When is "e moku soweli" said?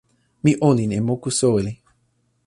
0.97-1.73